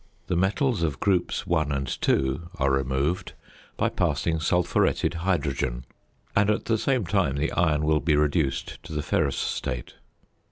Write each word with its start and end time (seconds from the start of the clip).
The 0.25 0.35
metals 0.35 0.81
of 0.81 0.99
Groups 0.99 1.43
I. 1.47 1.61
and 1.61 1.95
II. 2.09 2.39
are 2.57 2.71
removed 2.71 3.33
by 3.77 3.89
passing 3.89 4.39
sulphuretted 4.39 5.13
hydrogen, 5.13 5.85
and 6.35 6.49
at 6.49 6.65
the 6.65 6.79
same 6.79 7.05
time 7.05 7.35
the 7.37 7.51
iron 7.51 7.85
will 7.85 7.99
be 7.99 8.15
reduced 8.15 8.81
to 8.81 8.93
the 8.93 9.03
ferrous 9.03 9.37
state. 9.37 9.93